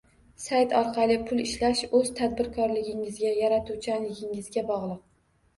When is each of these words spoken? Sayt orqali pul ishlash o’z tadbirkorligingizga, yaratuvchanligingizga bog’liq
Sayt 0.43 0.71
orqali 0.77 1.17
pul 1.27 1.43
ishlash 1.43 1.83
o’z 1.99 2.09
tadbirkorligingizga, 2.21 3.35
yaratuvchanligingizga 3.43 4.65
bog’liq 4.73 5.01